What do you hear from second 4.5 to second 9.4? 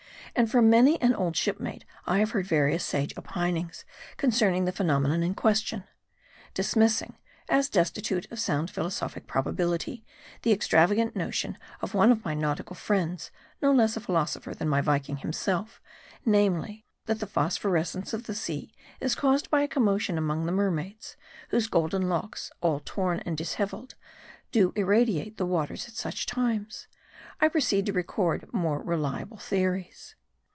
the phenomenon in question. Dismissing, as destitute of sound philosophic